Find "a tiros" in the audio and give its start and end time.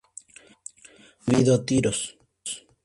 1.53-2.17